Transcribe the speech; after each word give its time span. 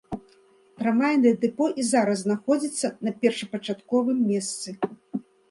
Трамвайнае 0.81 1.33
дэпо 1.43 1.65
і 1.83 1.85
зараз 1.89 2.17
знаходзіцца 2.23 2.87
на 3.09 3.15
першапачатковым 3.21 4.27
месцы. 4.33 4.69